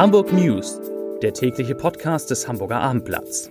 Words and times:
Hamburg 0.00 0.32
News, 0.32 0.80
der 1.20 1.34
tägliche 1.34 1.74
Podcast 1.74 2.30
des 2.30 2.48
Hamburger 2.48 2.80
Abendblatts. 2.80 3.50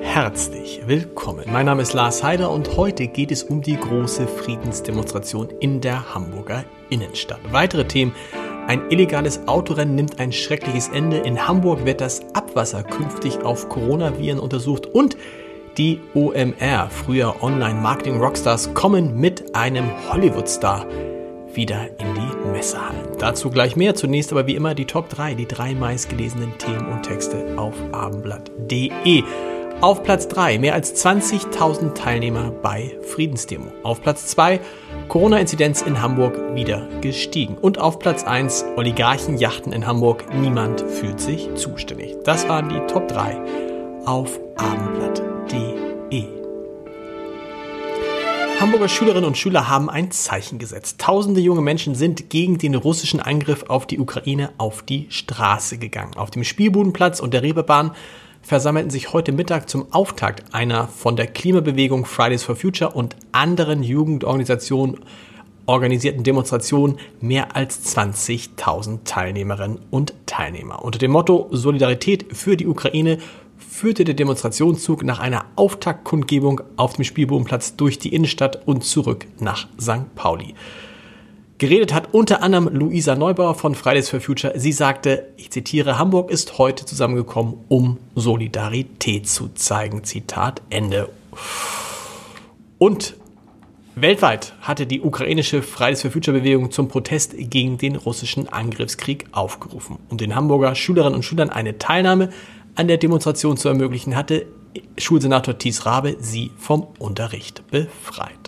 Herzlich 0.00 0.82
willkommen. 0.88 1.44
Mein 1.52 1.66
Name 1.66 1.82
ist 1.82 1.92
Lars 1.92 2.24
Heider 2.24 2.50
und 2.50 2.76
heute 2.76 3.06
geht 3.06 3.30
es 3.30 3.44
um 3.44 3.62
die 3.62 3.76
große 3.76 4.26
Friedensdemonstration 4.26 5.50
in 5.60 5.80
der 5.80 6.16
Hamburger 6.16 6.64
Innenstadt. 6.90 7.38
Weitere 7.52 7.84
Themen 7.84 8.12
ein 8.66 8.90
illegales 8.90 9.46
Autorennen 9.46 9.94
nimmt 9.94 10.18
ein 10.18 10.32
schreckliches 10.32 10.88
Ende. 10.88 11.18
In 11.18 11.46
Hamburg 11.46 11.84
wird 11.84 12.00
das 12.00 12.22
Abwasser 12.34 12.82
künftig 12.82 13.44
auf 13.44 13.68
Coronaviren 13.68 14.40
untersucht 14.40 14.86
und 14.86 15.16
die 15.78 16.00
OMR, 16.14 16.88
früher 16.90 17.42
Online-Marketing-Rockstars, 17.42 18.74
kommen 18.74 19.18
mit 19.18 19.54
einem 19.54 19.90
Hollywood-Star 20.10 20.86
wieder 21.52 21.86
in 21.98 22.14
die 22.14 22.48
Messehallen. 22.50 23.08
Dazu 23.18 23.50
gleich 23.50 23.76
mehr. 23.76 23.94
Zunächst 23.94 24.32
aber 24.32 24.46
wie 24.46 24.54
immer 24.54 24.74
die 24.74 24.86
Top 24.86 25.08
3, 25.08 25.34
die 25.34 25.46
drei 25.46 25.74
meistgelesenen 25.74 26.56
Themen 26.58 26.86
und 26.88 27.02
Texte 27.02 27.54
auf 27.56 27.74
abendblatt.de. 27.92 29.22
Auf 29.80 30.02
Platz 30.02 30.28
3 30.28 30.58
mehr 30.58 30.74
als 30.74 31.04
20.000 31.04 31.94
Teilnehmer 31.94 32.50
bei 32.50 32.96
Friedensdemo. 33.02 33.72
Auf 33.82 34.00
Platz 34.00 34.28
2 34.28 34.60
Corona-Inzidenz 35.08 35.82
in 35.82 36.00
Hamburg 36.00 36.54
wieder 36.54 36.88
gestiegen. 37.00 37.58
Und 37.60 37.78
auf 37.78 37.98
Platz 37.98 38.24
1 38.24 38.64
Oligarchenjachten 38.76 39.72
in 39.72 39.86
Hamburg. 39.86 40.24
Niemand 40.34 40.80
fühlt 40.80 41.20
sich 41.20 41.52
zuständig. 41.54 42.16
Das 42.24 42.48
waren 42.48 42.68
die 42.68 42.80
Top 42.86 43.08
3 43.08 43.36
auf 44.06 44.38
abendblatt.de. 44.56 45.33
Hamburger 48.64 48.88
Schülerinnen 48.88 49.26
und 49.26 49.36
Schüler 49.36 49.68
haben 49.68 49.90
ein 49.90 50.10
Zeichen 50.10 50.58
gesetzt. 50.58 50.98
Tausende 50.98 51.40
junge 51.40 51.60
Menschen 51.60 51.94
sind 51.94 52.30
gegen 52.30 52.56
den 52.56 52.74
russischen 52.74 53.20
Angriff 53.20 53.64
auf 53.68 53.86
die 53.86 53.98
Ukraine 53.98 54.52
auf 54.56 54.82
die 54.82 55.06
Straße 55.10 55.76
gegangen. 55.76 56.14
Auf 56.16 56.30
dem 56.30 56.44
Spielbudenplatz 56.44 57.20
und 57.20 57.34
der 57.34 57.42
Reeperbahn 57.42 57.90
versammelten 58.40 58.90
sich 58.90 59.12
heute 59.12 59.32
Mittag 59.32 59.68
zum 59.68 59.92
Auftakt 59.92 60.54
einer 60.54 60.88
von 60.88 61.14
der 61.14 61.26
Klimabewegung 61.26 62.06
Fridays 62.06 62.42
for 62.42 62.56
Future 62.56 62.92
und 62.92 63.16
anderen 63.32 63.82
Jugendorganisationen 63.82 65.00
organisierten 65.66 66.24
Demonstration 66.24 66.98
mehr 67.20 67.56
als 67.56 67.96
20.000 67.96 69.00
Teilnehmerinnen 69.04 69.80
und 69.90 70.14
Teilnehmer. 70.26 70.82
Unter 70.84 70.98
dem 70.98 71.10
Motto 71.10 71.48
Solidarität 71.50 72.34
für 72.36 72.56
die 72.56 72.66
Ukraine 72.66 73.18
führte 73.74 74.04
der 74.04 74.14
Demonstrationszug 74.14 75.02
nach 75.02 75.18
einer 75.18 75.46
Auftaktkundgebung 75.56 76.60
auf 76.76 76.92
dem 76.92 77.04
Spielbodenplatz 77.04 77.74
durch 77.74 77.98
die 77.98 78.14
Innenstadt 78.14 78.68
und 78.68 78.84
zurück 78.84 79.26
nach 79.40 79.66
St. 79.80 80.14
Pauli. 80.14 80.54
Geredet 81.58 81.92
hat 81.92 82.14
unter 82.14 82.40
anderem 82.40 82.68
Luisa 82.68 83.16
Neubauer 83.16 83.56
von 83.56 83.74
Fridays 83.74 84.08
for 84.08 84.20
Future. 84.20 84.52
Sie 84.56 84.70
sagte, 84.70 85.26
ich 85.36 85.50
zitiere, 85.50 85.98
Hamburg 85.98 86.30
ist 86.30 86.56
heute 86.56 86.84
zusammengekommen, 86.84 87.54
um 87.66 87.98
Solidarität 88.14 89.28
zu 89.28 89.48
zeigen. 89.54 90.04
Zitat 90.04 90.62
Ende. 90.70 91.08
Und 92.78 93.16
weltweit 93.96 94.54
hatte 94.60 94.86
die 94.86 95.00
ukrainische 95.00 95.62
Fridays 95.62 96.02
for 96.02 96.12
Future 96.12 96.38
Bewegung 96.38 96.70
zum 96.70 96.86
Protest 96.86 97.34
gegen 97.36 97.76
den 97.76 97.96
russischen 97.96 98.48
Angriffskrieg 98.48 99.26
aufgerufen. 99.32 99.98
Um 100.10 100.18
den 100.18 100.36
Hamburger 100.36 100.76
Schülerinnen 100.76 101.16
und 101.16 101.24
Schülern 101.24 101.50
eine 101.50 101.78
Teilnahme 101.78 102.30
an 102.74 102.88
der 102.88 102.98
Demonstration 102.98 103.56
zu 103.56 103.68
ermöglichen, 103.68 104.16
hatte 104.16 104.46
Schulsenator 104.98 105.58
Thies 105.58 105.86
Rabe 105.86 106.16
sie 106.20 106.50
vom 106.58 106.86
Unterricht 106.98 107.62
befreit. 107.70 108.44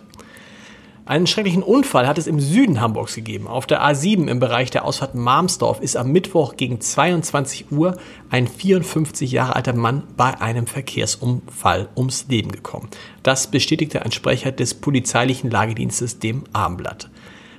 Einen 1.09 1.29
schrecklichen 1.29 1.63
Unfall 1.63 2.09
hat 2.09 2.19
es 2.19 2.27
im 2.27 2.41
Süden 2.41 2.81
Hamburgs 2.81 3.15
gegeben. 3.15 3.47
Auf 3.47 3.67
der 3.67 3.81
A7 3.81 4.27
im 4.27 4.41
Bereich 4.41 4.73
der 4.73 4.85
Ausfahrt 4.85 5.15
Marmsdorf 5.15 5.81
ist 5.81 5.97
am 5.97 6.11
Mittwoch 6.11 6.57
gegen 6.57 6.81
22 6.81 7.70
Uhr 7.70 7.97
ein 8.29 8.48
54 8.48 9.31
Jahre 9.31 9.55
alter 9.55 9.73
Mann 9.73 10.03
bei 10.17 10.41
einem 10.41 10.67
Verkehrsunfall 10.67 11.89
ums 11.97 12.27
Leben 12.29 12.51
gekommen. 12.51 12.89
Das 13.23 13.47
bestätigte 13.47 14.03
ein 14.03 14.11
Sprecher 14.11 14.51
des 14.51 14.75
polizeilichen 14.75 15.48
Lagedienstes 15.48 16.19
dem 16.19 16.42
Abendblatt. 16.53 17.09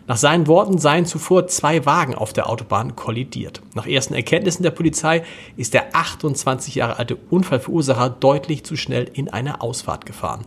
Nach 0.07 0.17
seinen 0.17 0.47
Worten 0.47 0.77
seien 0.77 1.05
zuvor 1.05 1.47
zwei 1.47 1.85
Wagen 1.85 2.15
auf 2.15 2.31
der 2.31 2.49
Autobahn 2.49 2.95
kollidiert. 2.95 3.61
Nach 3.75 3.85
ersten 3.85 4.13
Erkenntnissen 4.13 4.63
der 4.63 4.71
Polizei 4.71 5.23
ist 5.57 5.73
der 5.73 5.93
28 5.95 6.75
Jahre 6.75 6.97
alte 6.97 7.17
Unfallverursacher 7.29 8.09
deutlich 8.09 8.63
zu 8.63 8.77
schnell 8.77 9.11
in 9.13 9.29
eine 9.29 9.61
Ausfahrt 9.61 10.05
gefahren. 10.05 10.45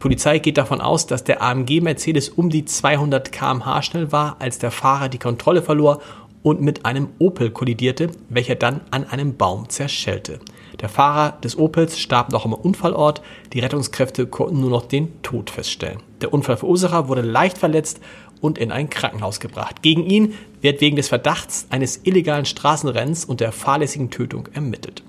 Polizei 0.00 0.38
geht 0.38 0.56
davon 0.56 0.80
aus, 0.80 1.06
dass 1.06 1.24
der 1.24 1.42
AMG 1.42 1.82
Mercedes 1.82 2.30
um 2.30 2.48
die 2.48 2.64
200 2.64 3.30
km/h 3.32 3.82
schnell 3.82 4.10
war, 4.10 4.36
als 4.38 4.58
der 4.58 4.70
Fahrer 4.70 5.10
die 5.10 5.18
Kontrolle 5.18 5.62
verlor 5.62 6.00
und 6.42 6.62
mit 6.62 6.86
einem 6.86 7.08
Opel 7.18 7.50
kollidierte, 7.50 8.10
welcher 8.30 8.54
dann 8.54 8.80
an 8.90 9.04
einem 9.04 9.36
Baum 9.36 9.68
zerschellte. 9.68 10.40
Der 10.80 10.88
Fahrer 10.88 11.38
des 11.42 11.58
Opels 11.58 11.98
starb 11.98 12.32
noch 12.32 12.46
am 12.46 12.54
Unfallort, 12.54 13.20
die 13.52 13.60
Rettungskräfte 13.60 14.26
konnten 14.26 14.60
nur 14.60 14.70
noch 14.70 14.86
den 14.86 15.20
Tod 15.20 15.50
feststellen. 15.50 15.98
Der 16.22 16.32
Unfallverursacher 16.32 17.08
wurde 17.08 17.20
leicht 17.20 17.58
verletzt 17.58 18.00
und 18.40 18.58
in 18.58 18.72
ein 18.72 18.90
Krankenhaus 18.90 19.40
gebracht. 19.40 19.82
Gegen 19.82 20.04
ihn 20.04 20.34
wird 20.60 20.80
wegen 20.80 20.96
des 20.96 21.08
Verdachts 21.08 21.66
eines 21.70 22.00
illegalen 22.04 22.44
Straßenrennens 22.44 23.24
und 23.24 23.40
der 23.40 23.52
fahrlässigen 23.52 24.10
Tötung 24.10 24.48
ermittelt. 24.52 25.02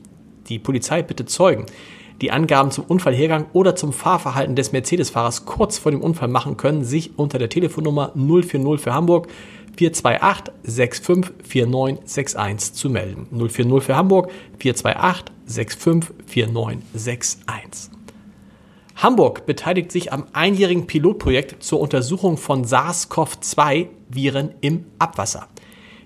Die 0.50 0.60
Polizei 0.60 1.02
bittet 1.02 1.30
Zeugen, 1.30 1.66
die 2.22 2.32
Angaben 2.32 2.72
zum 2.72 2.86
Unfallhergang 2.86 3.48
oder 3.54 3.76
zum 3.76 3.94
Fahrverhalten 3.94 4.56
des 4.56 4.72
Mercedes-Fahrers 4.72 5.46
kurz 5.46 5.80
vor 5.80 5.92
dem 5.92 6.02
Unfall 6.02 6.28
machen 6.28 6.58
können, 6.58 6.84
sich 6.84 7.18
unter 7.18 7.40
der 7.40 7.50
Telefonnummer 7.50 8.12
040 8.16 8.80
für 8.80 8.94
Hamburg 8.94 9.28
428 9.78 10.54
654961 10.64 12.74
zu 12.74 12.90
melden. 12.90 13.28
040 13.32 13.84
für 13.84 13.96
Hamburg 13.96 14.30
428 14.60 15.34
654961. 15.46 18.01
Hamburg 19.02 19.48
beteiligt 19.48 19.92
sich 19.92 20.14
am 20.14 20.28
einjährigen 20.32 20.86
Pilotprojekt 20.86 21.64
zur 21.64 21.80
Untersuchung 21.80 22.38
von 22.38 22.66
SARS-CoV-2-Viren 22.66 24.52
im 24.62 24.86
Abwasser. 25.00 25.48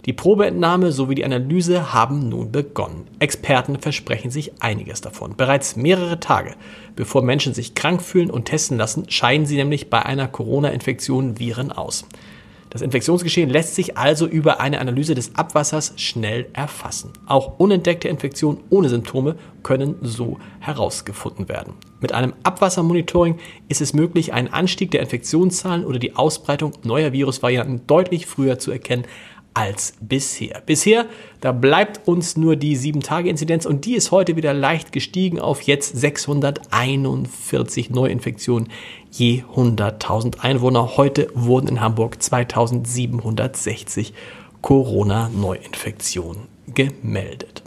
Die 0.05 0.13
Probeentnahme 0.13 0.93
sowie 0.93 1.15
die 1.15 1.25
Analyse 1.25 1.93
haben 1.93 2.29
nun 2.29 2.53
begonnen. 2.53 3.07
Experten 3.19 3.79
versprechen 3.79 4.31
sich 4.31 4.61
einiges 4.61 5.01
davon. 5.01 5.35
Bereits 5.35 5.75
mehrere 5.75 6.21
Tage 6.21 6.55
bevor 6.95 7.21
Menschen 7.21 7.53
sich 7.53 7.75
krank 7.75 8.01
fühlen 8.01 8.31
und 8.31 8.45
testen 8.45 8.77
lassen, 8.77 9.09
scheiden 9.09 9.45
sie 9.45 9.57
nämlich 9.57 9.89
bei 9.89 10.05
einer 10.05 10.29
Corona-Infektion 10.29 11.37
Viren 11.37 11.73
aus. 11.73 12.05
Das 12.69 12.81
Infektionsgeschehen 12.81 13.49
lässt 13.49 13.75
sich 13.75 13.97
also 13.97 14.27
über 14.27 14.59
eine 14.59 14.79
Analyse 14.79 15.15
des 15.15 15.35
Abwassers 15.35 15.93
schnell 15.95 16.47
erfassen. 16.53 17.13
Auch 17.25 17.59
unentdeckte 17.59 18.07
Infektionen 18.07 18.59
ohne 18.69 18.89
Symptome 18.89 19.35
können 19.63 19.95
so 20.01 20.39
herausgefunden 20.59 21.47
werden. 21.47 21.73
Mit 22.01 22.11
einem 22.11 22.33
Abwassermonitoring 22.43 23.37
ist 23.69 23.81
es 23.81 23.93
möglich, 23.93 24.33
einen 24.33 24.49
Anstieg 24.49 24.91
der 24.91 25.01
Infektionszahlen 25.01 25.85
oder 25.85 25.99
die 25.99 26.15
Ausbreitung 26.15 26.73
neuer 26.83 27.13
Virusvarianten 27.13 27.87
deutlich 27.87 28.25
früher 28.25 28.59
zu 28.59 28.71
erkennen 28.71 29.05
als 29.55 29.95
bisher. 30.01 30.61
Bisher, 30.65 31.07
da 31.41 31.51
bleibt 31.51 32.07
uns 32.07 32.37
nur 32.37 32.55
die 32.57 32.77
7-Tage-Inzidenz 32.77 33.65
und 33.65 33.85
die 33.85 33.95
ist 33.95 34.11
heute 34.11 34.35
wieder 34.35 34.53
leicht 34.53 34.91
gestiegen 34.91 35.39
auf 35.39 35.61
jetzt 35.61 35.97
641 35.97 37.89
Neuinfektionen 37.89 38.69
je 39.09 39.43
100.000 39.55 40.41
Einwohner. 40.41 40.97
Heute 40.97 41.29
wurden 41.33 41.69
in 41.69 41.81
Hamburg 41.81 42.21
2760 42.21 44.13
Corona-Neuinfektionen 44.61 46.43
gemeldet. 46.73 47.63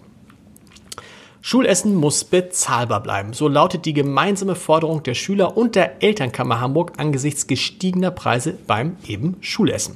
Schulessen 1.40 1.94
muss 1.94 2.24
bezahlbar 2.24 3.02
bleiben. 3.02 3.32
So 3.32 3.48
lautet 3.48 3.86
die 3.86 3.94
gemeinsame 3.94 4.54
Forderung 4.54 5.02
der 5.02 5.14
Schüler 5.14 5.56
und 5.56 5.74
der 5.74 6.02
Elternkammer 6.02 6.60
Hamburg 6.60 6.92
angesichts 6.98 7.46
gestiegener 7.46 8.10
Preise 8.10 8.58
beim 8.66 8.96
eben 9.06 9.38
Schulessen. 9.40 9.94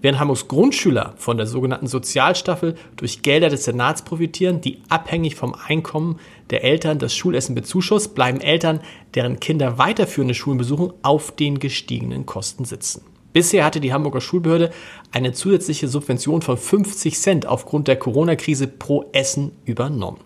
Während 0.00 0.20
Hamburgs 0.20 0.46
Grundschüler 0.46 1.14
von 1.16 1.36
der 1.36 1.46
sogenannten 1.46 1.88
Sozialstaffel 1.88 2.76
durch 2.96 3.22
Gelder 3.22 3.48
des 3.48 3.64
Senats 3.64 4.02
profitieren, 4.02 4.60
die 4.60 4.80
abhängig 4.88 5.34
vom 5.34 5.54
Einkommen 5.54 6.20
der 6.50 6.62
Eltern 6.62 6.98
das 6.98 7.14
Schulessen 7.14 7.54
bezuschusst, 7.54 8.14
bleiben 8.14 8.40
Eltern, 8.40 8.80
deren 9.14 9.40
Kinder 9.40 9.78
weiterführende 9.78 10.34
Schulen 10.34 10.58
besuchen, 10.58 10.92
auf 11.02 11.34
den 11.34 11.58
gestiegenen 11.58 12.26
Kosten 12.26 12.64
sitzen. 12.64 13.02
Bisher 13.32 13.64
hatte 13.64 13.80
die 13.80 13.92
Hamburger 13.92 14.20
Schulbehörde 14.20 14.70
eine 15.12 15.32
zusätzliche 15.32 15.88
Subvention 15.88 16.42
von 16.42 16.56
50 16.56 17.18
Cent 17.18 17.46
aufgrund 17.46 17.88
der 17.88 17.96
Corona-Krise 17.96 18.68
pro 18.68 19.04
Essen 19.12 19.52
übernommen. 19.64 20.18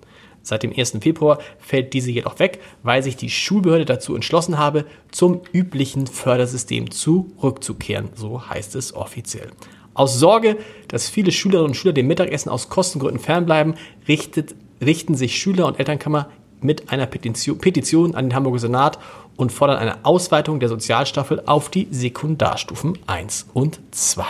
Seit 0.43 0.63
dem 0.63 0.73
1. 0.77 0.99
Februar 1.01 1.39
fällt 1.59 1.93
diese 1.93 2.11
jedoch 2.11 2.39
weg, 2.39 2.61
weil 2.83 3.03
sich 3.03 3.17
die 3.17 3.31
Schulbehörde 3.31 3.85
dazu 3.85 4.15
entschlossen 4.15 4.59
habe, 4.59 4.85
zum 5.11 5.41
üblichen 5.53 6.07
Fördersystem 6.07 6.91
zurückzukehren, 6.91 8.11
so 8.15 8.49
heißt 8.49 8.75
es 8.75 8.95
offiziell. 8.95 9.51
Aus 9.95 10.19
Sorge, 10.19 10.57
dass 10.89 11.09
viele 11.09 11.33
Schülerinnen 11.33 11.71
und 11.71 11.75
Schüler 11.75 11.93
dem 11.93 12.07
Mittagessen 12.07 12.49
aus 12.49 12.69
Kostengründen 12.69 13.21
fernbleiben, 13.21 13.75
richtet, 14.09 14.55
richten 14.81 15.15
sich 15.15 15.39
Schüler 15.39 15.67
und 15.67 15.79
Elternkammer 15.79 16.29
mit 16.61 16.91
einer 16.91 17.07
Petition, 17.07 17.59
Petition 17.59 18.15
an 18.15 18.27
den 18.27 18.35
Hamburger 18.35 18.61
Senat 18.61 18.99
und 19.37 19.53
fordern 19.53 19.79
eine 19.79 20.05
Ausweitung 20.05 20.61
der 20.61 20.69
Sozialstaffel 20.69 21.43
auf 21.47 21.69
die 21.69 21.89
Sekundarstufen 21.91 22.99
1 23.07 23.49
und 23.53 23.81
2. 23.91 24.25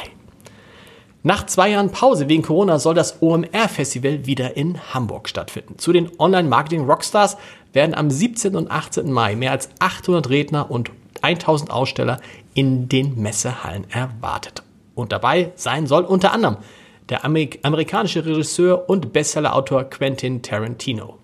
Nach 1.25 1.47
zwei 1.47 1.71
Jahren 1.71 1.91
Pause 1.91 2.29
wegen 2.29 2.43
Corona 2.43 2.81
soll 2.81 2.95
das 2.95 3.23
OMR-Festival 3.23 4.27
wieder 4.27 4.57
in 4.57 4.93
Hamburg 4.93 5.29
stattfinden. 5.29 5.79
Zu 5.79 5.93
den 5.93 6.11
Online-Marketing-Rockstars 6.19 7.37
werden 7.73 7.95
am 7.95 8.11
17. 8.11 8.57
und 8.57 8.69
18. 8.69 9.13
Mai 9.13 9.37
mehr 9.37 9.53
als 9.53 9.69
800 9.79 10.29
Redner 10.31 10.69
und 10.69 10.91
1000 11.21 11.71
Aussteller 11.71 12.21
in 12.55 12.89
den 12.89 13.23
Messehallen 13.23 13.89
erwartet. 13.89 14.65
Und 14.97 15.13
dabei 15.13 15.53
sein 15.55 15.87
soll 15.87 16.03
unter 16.03 16.33
anderem 16.33 16.57
der 17.09 17.25
amerikanische 17.25 18.27
Regisseur 18.27 18.89
und 18.89 19.13
Bestsellerautor 19.13 19.85
Quentin 19.85 20.43
Tarantino. 20.43 21.19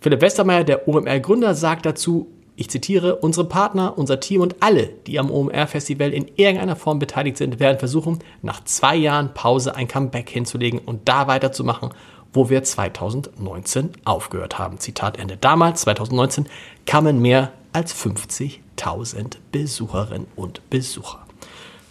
Philipp 0.00 0.22
Westermeier, 0.22 0.64
der 0.64 0.88
OMR-Gründer, 0.88 1.54
sagt 1.54 1.84
dazu, 1.84 2.28
ich 2.58 2.70
zitiere, 2.70 3.16
unsere 3.16 3.46
Partner, 3.46 3.98
unser 3.98 4.18
Team 4.18 4.40
und 4.40 4.56
alle, 4.60 4.88
die 5.06 5.18
am 5.18 5.30
OMR-Festival 5.30 6.12
in 6.12 6.26
irgendeiner 6.36 6.74
Form 6.74 6.98
beteiligt 6.98 7.36
sind, 7.36 7.60
werden 7.60 7.78
versuchen, 7.78 8.20
nach 8.40 8.64
zwei 8.64 8.96
Jahren 8.96 9.34
Pause 9.34 9.76
ein 9.76 9.88
Comeback 9.88 10.30
hinzulegen 10.30 10.80
und 10.80 11.06
da 11.06 11.26
weiterzumachen, 11.26 11.90
wo 12.32 12.48
wir 12.48 12.64
2019 12.64 13.90
aufgehört 14.04 14.58
haben. 14.58 14.78
Zitat 14.78 15.18
Ende. 15.18 15.36
Damals, 15.36 15.82
2019, 15.82 16.46
kamen 16.86 17.20
mehr 17.20 17.52
als 17.74 17.94
50.000 17.94 19.36
Besucherinnen 19.52 20.26
und 20.34 20.68
Besucher. 20.70 21.26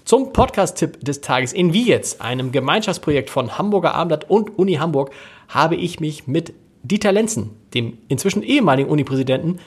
Zum 0.04 0.34
Podcast-Tipp 0.34 1.04
des 1.04 1.22
Tages 1.22 1.54
in 1.54 1.74
Wie 1.74 1.88
jetzt, 1.88 2.22
einem 2.22 2.52
Gemeinschaftsprojekt 2.52 3.30
von 3.30 3.58
Hamburger 3.60 3.94
Abendblatt 3.94 4.30
und 4.30 4.58
Uni 4.58 4.74
Hamburg, 4.74 5.12
habe 5.48 5.76
ich 5.76 6.00
mich 6.00 6.26
mit 6.26 6.54
Dieter 6.82 7.12
Lenzen, 7.12 7.52
dem 7.74 7.98
inzwischen 8.08 8.44
ehemaligen 8.44 8.90
Unipräsidenten, 8.90 9.60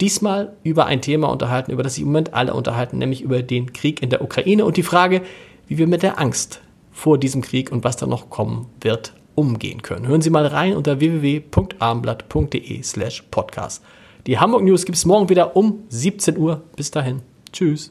diesmal 0.00 0.56
über 0.62 0.86
ein 0.86 1.02
Thema 1.02 1.28
unterhalten, 1.28 1.72
über 1.72 1.82
das 1.82 1.94
sich 1.94 2.02
im 2.02 2.08
Moment 2.08 2.34
alle 2.34 2.54
unterhalten, 2.54 2.98
nämlich 2.98 3.22
über 3.22 3.42
den 3.42 3.72
Krieg 3.72 4.02
in 4.02 4.10
der 4.10 4.22
Ukraine 4.22 4.64
und 4.64 4.76
die 4.76 4.82
Frage, 4.82 5.22
wie 5.68 5.78
wir 5.78 5.86
mit 5.86 6.02
der 6.02 6.18
Angst 6.18 6.60
vor 6.92 7.18
diesem 7.18 7.42
Krieg 7.42 7.72
und 7.72 7.84
was 7.84 7.96
da 7.96 8.06
noch 8.06 8.30
kommen 8.30 8.66
wird, 8.80 9.14
umgehen 9.34 9.82
können. 9.82 10.06
Hören 10.06 10.22
Sie 10.22 10.30
mal 10.30 10.46
rein 10.46 10.76
unter 10.76 11.00
www.abendblatt.de 11.00 12.82
slash 12.82 13.22
podcast. 13.30 13.82
Die 14.26 14.38
Hamburg 14.38 14.62
News 14.62 14.84
gibt 14.84 14.96
es 14.96 15.04
morgen 15.04 15.28
wieder 15.28 15.56
um 15.56 15.80
17 15.88 16.38
Uhr. 16.38 16.62
Bis 16.76 16.90
dahin. 16.90 17.20
Tschüss. 17.52 17.90